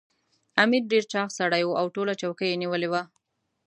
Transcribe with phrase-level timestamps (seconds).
[0.63, 3.01] امیر ډېر چاغ سړی وو او ټوله چوکۍ یې نیولې وه.